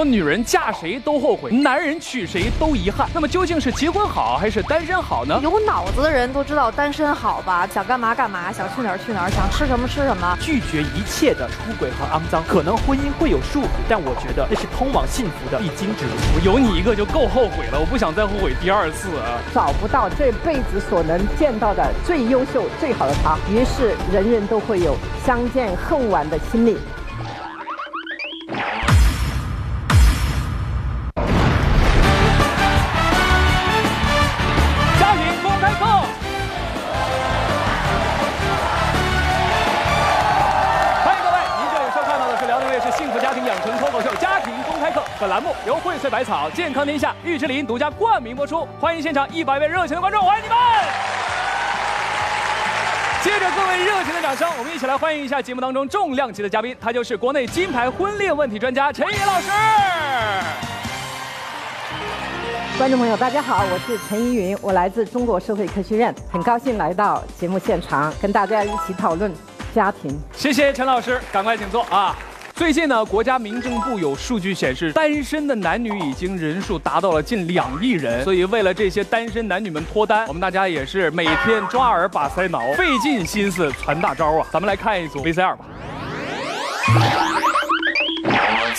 [0.00, 3.06] 说女人嫁谁都后悔，男人娶谁都遗憾。
[3.12, 5.38] 那么究竟是结婚好还是单身好呢？
[5.42, 7.66] 有脑子的人都知道单身好吧？
[7.66, 10.34] 想干嘛干嘛，想去哪儿去哪儿，想吃什么吃什么。
[10.40, 16.12] 拒绝一切的出轨和肮脏，可能婚姻会有束缚，但我觉得那是通往幸福的必经之路。
[16.34, 19.36] 我有你一个就够后悔了，我不想再后悔第二次啊！
[19.52, 24.96] 找不到这辈子所能见到的最优秀、最好的他，于是人人都会有
[25.26, 26.78] 相见恨晚的心理。
[45.20, 48.66] 本栏目由荟萃百草、健康天下、玉之林独家冠名播出。
[48.80, 50.56] 欢迎现场一百位热情的观众，欢迎你们！
[53.22, 59.50] 接着各位热情的掌声，我们一起来欢迎一下节目当中重量级的嘉宾，他就是国内金牌婚恋问题专家陈怡老师。
[62.78, 69.30] 观众朋友，大家好，我是陈怡云，我来自中国社会科学院，很高兴来到节目现场，跟大家一起讨论
[69.74, 70.18] 家庭。
[70.32, 72.16] 谢谢陈老师，赶快请坐啊！
[72.60, 78.22] 最近呢，国家民政部有数据显示，单身的男女已经人数达到了近两亿人。
[78.22, 84.46] 所以为了这些单身男女们脱单，我们大家也是每天抓耳把腮挠，费尽心思传大招啊！
[84.52, 85.64] 咱们来看一组 VCR 吧。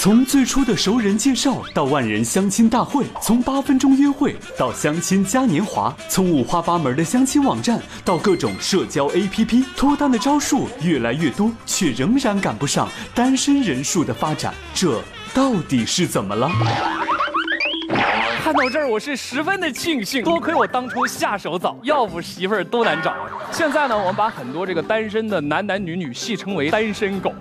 [0.02, 15.00] 从最初的熟人介绍到万人相亲大会，从八分钟约会到相亲嘉年华，从五花八门的相亲网站到各种社交 APP，脱单的招数越来越多，却仍然赶不上单身人数的发展，这
[15.36, 16.50] 到底是怎么了？
[18.44, 23.14] 看到这儿，我是十分的庆幸，多亏我当初下手早，要不媳妇儿多难找！
[23.52, 27.32] 现在呢，我们把很多这个单身的男男女女戏称为单身狗，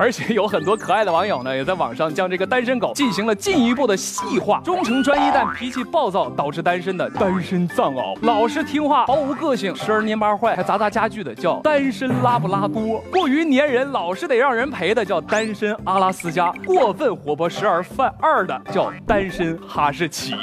[0.00, 20.34] 而且有很多可爱的网友呢，也在网上将这个单身狗进行了进一步的细化，忠诚专一但脾气暴躁，导致单身的单身藏獒，老实听话毫无个性，时而蔫巴坏还砸砸家具的叫单身拉布拉多，过于粘人老是得让人陪的叫单身阿拉斯加，过分活泼时而犯二的叫单身哈士奇。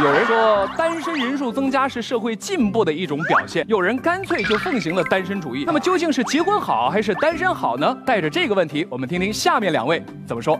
[0.00, 5.64] 有人说单身人数增加是社会进步的一种表现，有人干脆就奉行了单身主义。
[5.66, 7.94] 那么究竟是结婚好还是单身好呢？
[8.06, 10.58] 带着这个问题，我们听听下面两位怎么说。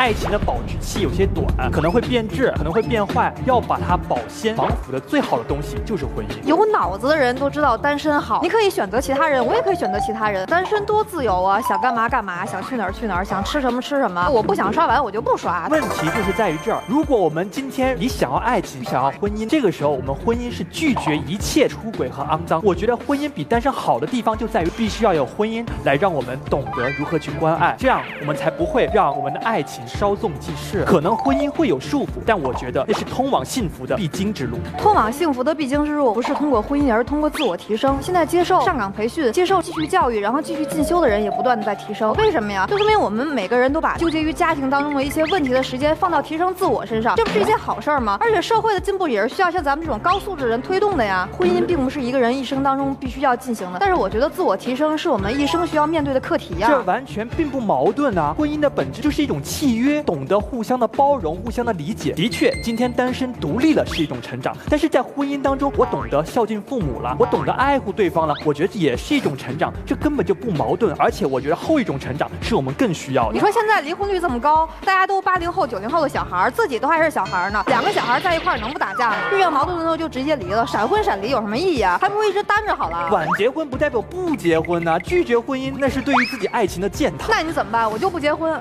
[0.00, 6.42] 爱情的保质期有些短，可能会变质，可能会变坏，要把它保鲜防腐的最好的东西就是婚姻。
[6.46, 10.46] 有脑子的人都知道单身好，你可以选择其他人，我也可以选择其他人。
[10.46, 14.26] 单身多自由啊，想干嘛干嘛，想去哪儿去哪儿，想吃什么吃什么。
[14.30, 15.68] 我不想刷碗，我就不刷。
[15.70, 22.58] 问题就是在于这儿，如果我们今天你想要爱情，想要婚姻，这个时候我们婚姻是拒绝一切出轨和肮脏。
[22.64, 30.84] 我觉得婚姻比单身好的地方就在于必须要有婚姻来让我们懂得如何去关爱，这样我们才不会让我们的爱情稍纵即逝。
[30.84, 34.56] 可能婚姻会有束缚，但我觉得那是通往幸福的必经之路。
[34.78, 37.98] 通往幸福的必经之路，不是通过婚姻，而是通过自我提升。
[38.00, 42.12] 现在接受上岗培训、接受继续教育，然后继续进修的人也不断的在提升。
[42.14, 42.66] 为什么呀？
[42.68, 48.16] 就说明我们每个人都把纠结于家庭当中的一些问题的时间放到提升自我身上，这不是一件好事儿吗？
[48.20, 51.28] 而且社会的进步也是需要像咱们这种高素质人推动的呀。
[51.36, 56.68] 婚姻并不是一个人一生当中必须要进行的，但是我觉得自我提升是我们一生需要面对的课题呀。
[56.70, 58.34] 这完全并不矛盾啊！
[58.36, 62.12] 婚姻的本质就是一种契约，懂得互相的包容、互相的理解。
[62.12, 70.94] 的确，今天单身独立了是一种成长，但是在婚姻当中，我懂得孝敬父母了，我懂得爱护对方了，我觉得也是一种成长，这根本就不矛盾。
[70.98, 73.32] 而且我觉得后一种成长是我们更需要的。
[73.32, 79.16] 你说现在离婚率这么高，大家都八零后、九零后的小孩，自己都还是小孩呢，两个小孩在一块儿能不打架吗？
[79.32, 81.98] 遇到矛盾的时候就直接离了，闪婚闪离有什么意义啊？
[82.00, 83.08] 还不如一直单着好了。
[83.10, 87.26] 晚结婚不代表不结婚呐、拒绝婚姻那是对于自己爱情的践踏。
[87.30, 87.90] 那你怎么办？
[87.90, 88.60] 我就不结婚。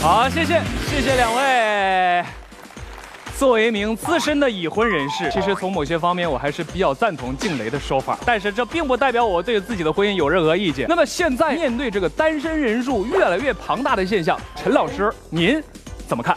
[0.00, 2.24] 好，谢谢，谢谢两位。
[3.36, 10.86] 作为一名资深的已婚人士，其实从某些方面我还是比较赞同静蕾的说法，但是这并不代表我对自己的婚姻有任何意见。
[10.88, 15.62] 那么现在面对这个单身人数越来越庞大的现象，陈老师您
[16.08, 16.34] 怎么看？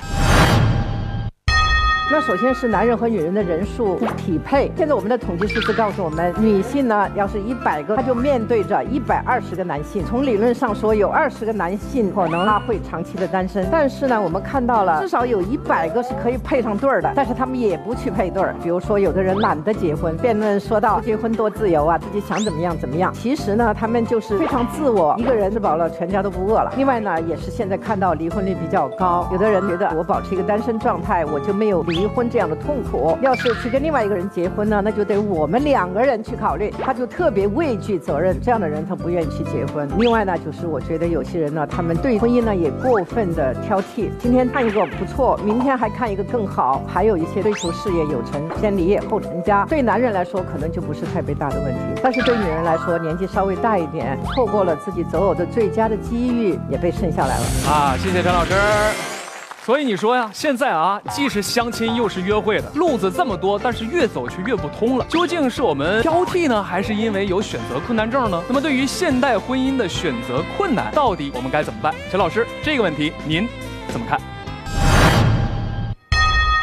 [2.11, 4.69] 那首先是男人和女人的人数不匹配。
[4.75, 10.03] 现在我们的统计数字告诉我们，女性呢，要是一百个，她就面对着一百二十个男性。
[10.03, 18.53] 从理论上说，有二十个男性可能他会长期的单身，但是呢，我们看到了至少有一百个是可以配上对儿的，但是他们也不去配对儿。
[18.61, 23.13] 比如说，有的人懒得结婚，辩论说到结婚多自由啊，自己想怎么样怎么样。
[23.13, 26.73] 其实呢，他们就是非常自我，一个人吃饱了，全家都不饿了。
[26.75, 33.15] 另外呢，也是现在看到离婚率比较高，有的人觉得我保持一个单身状态，我就没有离离婚这样的痛苦。
[33.21, 39.87] 要是去跟另外一个人结婚呢，那就得我们两个人去考虑，他就特别畏惧责任，这样的人他不愿意去结婚。
[39.99, 49.65] 另外呢，就是我觉得有些人呢，他们对婚姻呢也过分的挑剔，今天看一个不错，明天还看一个更好，还有一些追求事业有成，先离业后成家。
[49.69, 57.43] 对男人来说，可能就不是特别大的问题，但是对女人来说，年纪稍微大一点，错过了自己择偶的最佳的机遇，也被剩下来了。
[57.69, 59.20] 啊，谢谢陈老师。
[59.63, 65.05] 所以你说呀，现在啊，既是相亲又是约会的路子这么多，但是越走却越不通了。
[65.07, 68.43] 究竟是我们挑剔呢，还是因为有选择困难症呢？
[68.47, 71.93] 那么对于现代婚姻的选择困难，到底我们该怎么办？
[72.09, 73.47] 陈老师，这个问题您
[73.89, 74.19] 怎么看？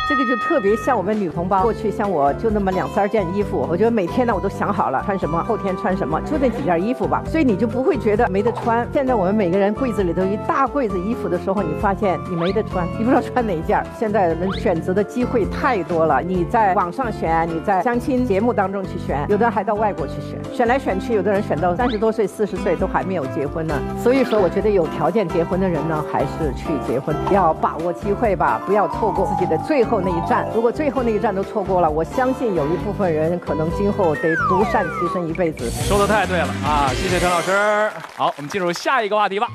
[0.09, 8.89] 这个就特别像我们女同胞，过去像我就那么两三件衣服，我觉得每天呢我都想好了穿什么，后天穿什么，就那几件衣服吧，所以你就不会觉得没得穿。
[8.91, 13.85] 现在我们每个人柜子里头一大柜子衣服的时候，你发现你没得穿，你不知道穿哪一件。
[13.99, 23.75] 现在能选择的机会太多了，你在网上选，你在相亲节目当中去选，有的人还到外国去选，选来选去，有的人选到三十多岁、四十岁都还没有结婚呢。
[24.03, 30.47] 所以说，我觉得有条件结婚的人呢，还是去结婚，要把握机会吧，不要错过自己的最后那一站。
[30.55, 35.71] 如果最后那一站都错过了，我相信有一部分人可能今后得独善其身一辈子。
[35.71, 36.89] 说的太对了啊！
[36.95, 37.91] 谢谢陈老师。
[38.17, 39.49] 好，我们进入下一个话题吧。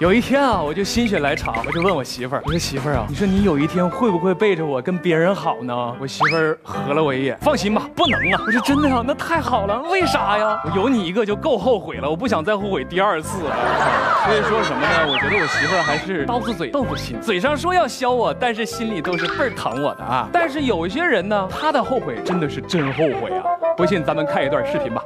[0.00, 10.60] 有一天啊，我就心血来潮，我就问我媳妇儿：“我说媳妇儿啊，你说你有一天会不会背着我跟别人好呢？”我媳妇儿合了我一眼：“放心吧，不能啊。”我说：“真的呀，那太好了，为啥呀？
[10.64, 13.56] 我有你一个就够后悔了，我不想再后悔第二次了。”
[14.24, 15.06] 所以说什么呢？
[15.06, 20.26] 我觉得我媳妇儿还是刀子嘴豆腐心，嘴上说要削我，但是心里都是倍儿疼我的啊。
[20.32, 23.44] 但是有一些人呢，他的后悔真的是真后悔啊！
[23.76, 25.02] 不信咱们看一段视频吧。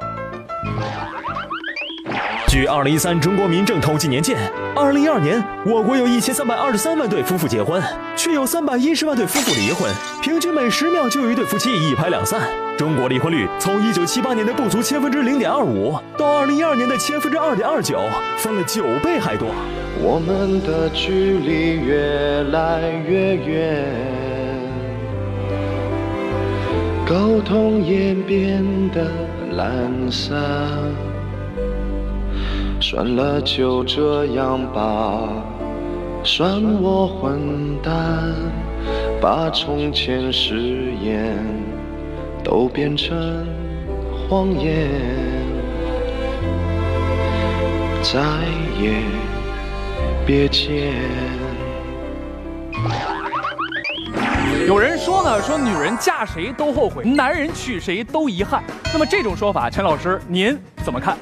[2.47, 4.37] 据二零一三中国民政统计年鉴，
[4.73, 7.83] 二零一二年我国有一千三百二十三万对夫妇结婚，
[8.15, 9.91] 却有三百一十万对夫妇离婚，
[10.21, 12.39] 平均每十秒就有一对夫妻一拍两散。
[12.79, 17.99] 中国离婚率从一九七八年的不足千分之零点二五，到二零一二年的千分之二点二九，
[18.37, 19.49] 翻了九倍还多。
[20.01, 23.85] 我们的距离越来越远，
[27.05, 29.11] 沟通也变得
[29.57, 30.39] 懒散。
[32.79, 35.27] 算了，就这样吧，
[36.23, 37.93] 算我混蛋，
[39.19, 41.45] 把从前誓言
[42.49, 43.45] 都变成
[44.27, 44.89] 谎言，
[48.01, 48.19] 再
[48.81, 49.03] 也
[50.25, 50.95] 别见。
[54.65, 58.63] 有人说呢，说女人嫁谁都后悔，男人娶谁都遗憾。
[58.91, 61.15] 那么这种说法，陈老师您怎么看？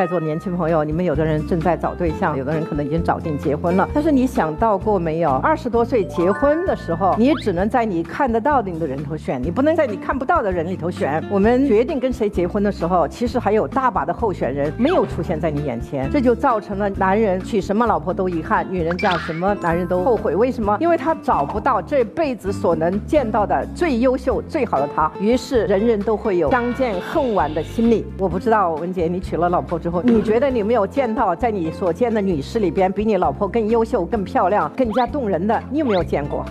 [0.00, 3.86] 在座年轻朋友，你们有的人正在找对象，有的人可能已经找定结婚了。
[3.92, 5.32] 但是你想到过没有？
[5.42, 11.22] 二十多岁结婚的时候，你只能在你看得到的你的人头选，你不能在你看不到的人里头选。
[11.28, 20.34] 我们决定跟谁结婚的时候，其实还有大把的候选人没有出现在你眼前，这就造成了男人娶什么老婆都遗憾，女人嫁什么男人都后悔。
[20.34, 20.78] 为什么？
[20.80, 28.06] 因为他找不到这辈子所能见到的最优秀、最好的他，于是人人都会有相见恨晚的心理。
[28.16, 35.62] 我不知道文杰，你娶了老婆之，你觉得你没有见到在你所见的女士里边比你老婆更优秀、更漂亮、更加动人的？
[35.70, 36.44] 你有没有见过？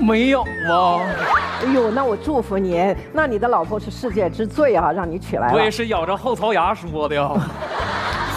[0.00, 1.00] 没有啊。
[1.60, 5.54] 哎呦，那我祝福您，那你的老婆是世界之最啊，让你娶来了。
[5.54, 7.30] 我也是咬着后槽牙说的呀。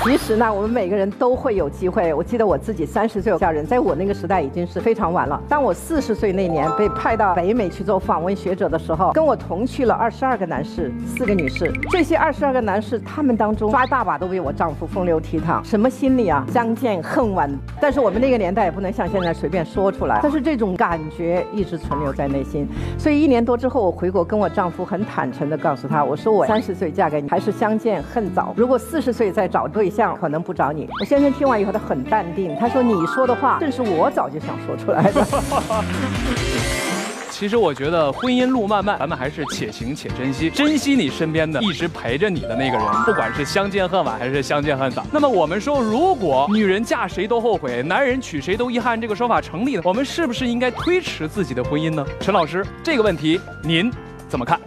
[0.03, 2.11] 其实呢，我们每个人都会有机会。
[2.11, 5.39] 我记得我自己三十岁嫁人，在我那个时代已经是非常晚了。
[5.47, 11.71] 当我四十岁那年被派到北美去做访问学者的时候，跟我同去了二十二个男士，四个女士。
[11.91, 15.63] 这些二十二个男士，他们当中抓大把都比我丈夫风流倜傥。
[15.63, 16.43] 什么心理啊？
[16.51, 17.47] 相见恨晚。
[17.79, 20.19] 但是我们那个年代也不能像现在随便说出来。
[20.23, 22.67] 但是这种感觉一直存留在内心。
[22.97, 28.51] 所以一年多之后，我回国跟我丈夫很坦诚地告诉他，我说我三十岁嫁给你，还是相见恨早。
[28.57, 29.90] 如果四十岁再找对。
[29.95, 35.25] 像可能不找你，我先生听完以后他很淡定，他说：“你说的话正是我早就想说出来的。
[37.29, 45.03] ”其实我觉得婚姻路漫漫，咱们还是且行且珍惜，珍惜你身边的一直陪着你的那个人，不管是相见恨晚还是相见恨早。
[45.11, 52.05] 那么我们说，如果女人嫁谁都后悔，男人娶谁都遗憾这个说法成立的，我们是不是应该推迟自己的婚姻呢？
[52.19, 53.91] 陈老师，这个问题您
[54.29, 54.59] 怎么看？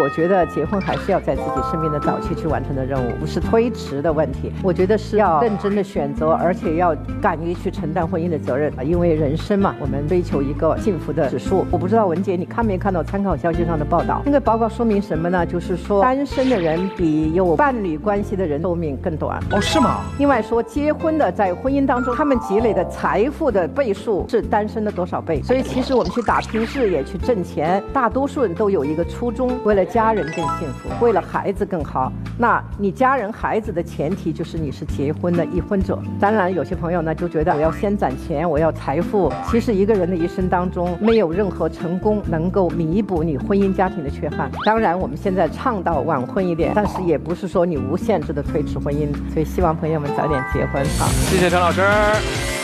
[0.00, 4.50] 我觉得结婚还是要在自己生命的早期去完成的任务，不是推迟的问题。
[4.62, 8.82] 我觉得是要认真的选择，而且要敢于去承担婚姻的责任啊！
[8.82, 11.66] 因为人生嘛，我们追求一个幸福的指数。
[11.70, 14.22] 我不知道文杰你看没看到参考消息上的报道？
[14.24, 15.44] 那个报告说明什么呢？
[15.44, 19.38] 就是说单身的人比有伴侣关系的人寿命更短。
[19.50, 20.00] 哦，是吗？
[20.18, 25.42] 另外说，结婚的在婚姻当中，他们积累的财富的倍数是单身的多少倍？
[25.42, 32.12] 所以其实我们去打拼事业、去挣钱，大多数人都有一个初衷，为了家人更幸福，为了孩子更好。
[32.38, 35.98] 那你家人孩子的前提就是你是结婚的已婚者。
[36.18, 39.32] 当然，有些朋友呢就觉得我要先攒钱，我要财富。
[39.50, 44.50] 其实一个人的一生当中，没有任何成功能够弥补你婚姻家庭的缺憾。
[44.64, 49.12] 当然，我们现在倡导晚婚一点，但是也不是说你无限制的推迟婚姻。
[49.32, 50.82] 所以希望朋友们早点结婚。
[50.98, 52.61] 好，谢谢陈老师。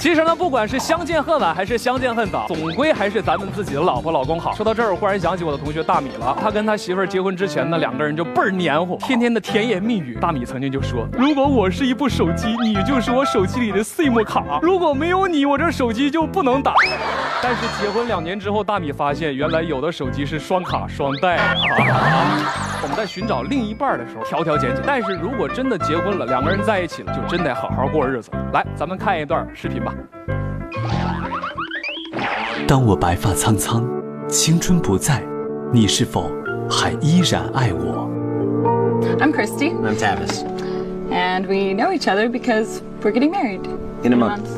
[0.00, 4.54] 其实呢，不管是相见恨晚还是相见恨早，总归还是咱们自己的老婆老公好。
[4.54, 6.34] 说到这儿，我忽然想起我的同学大米了。
[6.40, 10.16] 他跟他媳妇儿结婚之前呢，两个人就倍儿黏糊，天天的甜言蜜语。
[10.18, 14.58] 大米曾经就说：“如果我是一部手机，你就是我手机里的 SIM 卡。
[14.62, 16.72] 如果没有你，我这手机就不能打。”
[17.42, 22.69] 但是结婚两年之后，大米发现原来有的手机是双卡双待啊。
[22.82, 24.82] 我们在寻找另一半的时候，挑挑拣拣。
[24.86, 28.30] 但是如果真的结婚了，两个人在一起了，就真得好好过日子。
[28.52, 29.94] 来，咱们看一段视频吧。
[32.66, 33.86] 当我白发苍苍，
[34.28, 35.22] 青春不在，
[35.72, 36.30] 你是否
[36.70, 38.08] 还依然爱我
[39.18, 39.74] ？I'm Christy.
[39.74, 40.44] I'm Tavis.
[41.10, 43.68] And we know each other because we're getting married
[44.02, 44.48] in a month.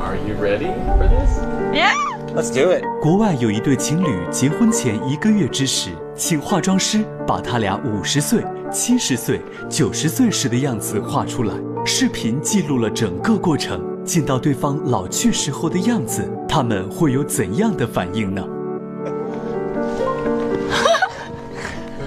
[0.00, 1.40] Are you ready for this?
[1.72, 1.94] Yeah.
[2.36, 2.84] Let's do it.
[3.00, 11.54] 国外有一对情侣结婚前一个月之时，请化妆师把他俩五十岁、七十岁、九十岁时的样子画出来。
[11.84, 13.92] 视频记录了整个过程。
[14.04, 18.46] 见到对方老去时候的样子，他们会有怎样的反应呢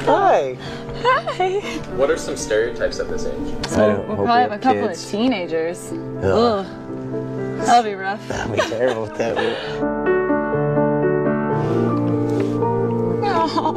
[0.06, 0.56] ？Hi.
[1.04, 1.62] Hi.
[1.98, 3.34] What are some stereotypes at this age?
[3.68, 5.92] So we'll probably have a couple of teenagers.
[6.24, 6.66] Ugh.
[7.66, 8.20] That'll be rough.
[8.30, 9.08] That'll be terrible.
[9.18, 9.36] That
[13.48, 13.74] No.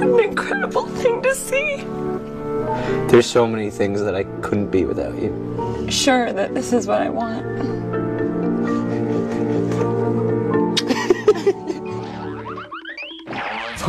[0.00, 1.76] an incredible thing to see.
[3.08, 5.86] There's so many things that I couldn't be without you.
[5.90, 7.91] Sure that this is what I want.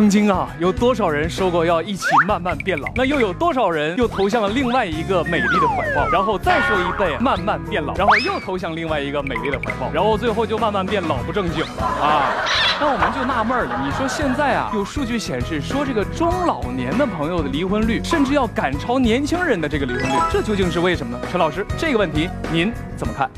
[0.03, 2.91] 曾经啊，有多少人说过要一起慢慢变老？
[2.93, 6.05] 那又有多少人又投向了另外一个美丽的怀抱？
[6.09, 12.33] 然后再说一辈慢慢变老，然后又投向另外一个美丽的怀抱，然后最后就慢慢变老不正经了啊！
[12.81, 21.25] 那我们就纳闷了，你说现在啊，有数据显示说这个中老年的朋友的离婚率甚至要赶超年轻人的这个离婚率，这究竟是为什么呢？
[21.31, 23.31] 陈老师，这个问题您怎么看？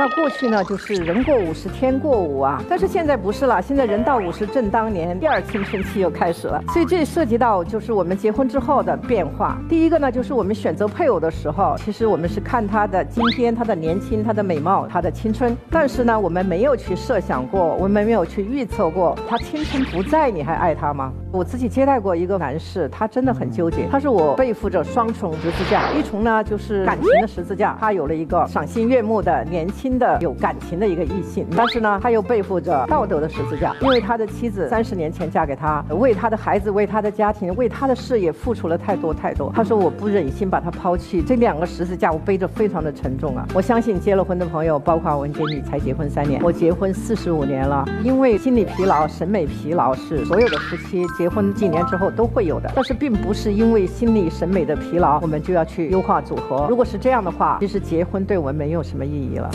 [0.00, 6.58] 那过去呢，就是人过五十天过五啊，但是现在不是了，现在人到五十正当年，第二青春期又开始了。
[6.68, 9.58] 所以这涉及到就是我们结婚之后的变化。
[9.68, 15.54] 第一个呢，就是我们选择配偶的时候，其实我们是看他的今天、他的年轻、他的美貌、他的青春。
[15.70, 21.12] 但是呢，我们没有去设想过，我们没有去预测过，他青春不在，你还爱他吗？
[21.30, 23.86] 我自己接待过一个男士，他真的很纠结。
[23.90, 39.52] 他是我背负着双重十字架，一重呢就是感情的十字架，他有了一个赏心悦目的年轻的有感情的一个异性，但是呢他又背负着道德的十字架，因为他的妻子三十年前嫁给他，为他的孩子、为他的家庭、为他的事业付出了太多太多。
[39.54, 43.46] 他说我不忍心把他抛弃，这两个十字架我背着非常的沉重啊。
[43.54, 51.06] 我相信结了婚的朋友，包括文杰，你才结婚三年，我结婚四十五年了，因为心理疲劳、审美疲劳是所有的夫妻。
[51.18, 56.66] 结婚几年之后都会有的，但是并不是因为心理审美的疲劳，我们就要去优化组合。
[56.68, 59.50] 如果是这样的话，其实结婚对我们没有什么意义了。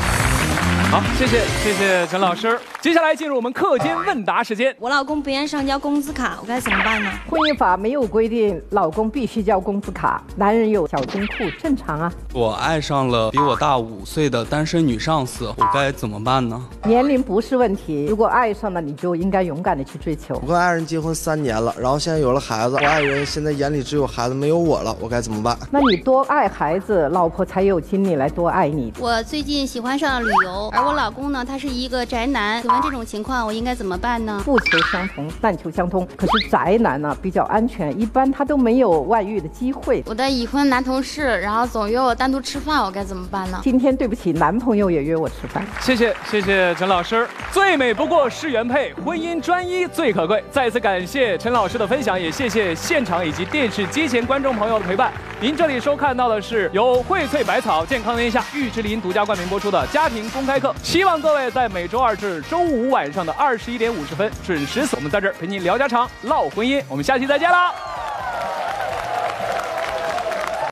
[0.91, 2.57] 好，谢谢谢谢陈老师。
[2.79, 4.73] 接下来进入我们课间问答时间。
[4.79, 7.09] 我老公不愿上交工资卡，我该怎么办呢？
[7.27, 12.13] 婚姻法没有规定老公必须交工资卡，男人有小金库正常啊。
[12.31, 16.63] 我爱上了比我大五岁的单身女上司，我该怎么办呢？
[16.83, 20.39] 年龄不是问题，如果爱上了，你就应该勇敢的去追求。
[20.43, 25.57] 我跟爱人结婚三年了，然后现在有了孩子，我爱人现在眼里只有孩子，没有我了，我该怎么办？
[25.71, 28.93] 那你多爱孩子，老婆才有精力来多爱你。
[28.99, 32.61] 我最近喜欢上了旅游，而我老公呢，他是一个宅男。
[32.61, 34.41] 请问这种情况我应该怎么办呢？
[34.43, 36.05] 不求相同，但求相通。
[36.17, 40.03] 可是宅男呢比较安全，一般他都没有外遇的机会。
[40.05, 43.61] 我的已婚男同事，然后总约我单独吃饭，我该怎么办呢？
[43.63, 45.65] 今天对不起，男朋友也约我吃饭。
[45.79, 47.25] 谢谢谢谢陈老师。
[47.53, 50.43] 最美不过是原配，婚姻专一最可贵。
[50.51, 55.13] 再次感谢陈老师的分享，也谢谢现场以及电视机前观众朋友的陪伴。
[55.39, 60.64] 您这里收看到的是由荟萃百草、健康天下、玉之林独家冠名播出的家庭公开课。
[60.81, 66.81] 希望各位在每周二至周五晚上的二十一点五十分准时，锁门在这儿陪您聊家常、唠婚姻。
[66.87, 68.04] 我们下期再见了！